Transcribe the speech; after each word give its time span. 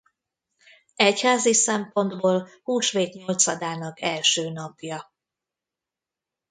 Egyházi 0.95 1.53
szempontból 1.53 2.47
húsvét 2.63 3.13
nyolcadának 3.13 4.01
első 4.01 4.49
napja. 4.49 5.11